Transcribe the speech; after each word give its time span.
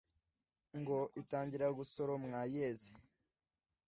ngo 0.79 0.97
itangire 1.21 1.65
gusoromwa 1.79 2.39
yeze 2.53 2.91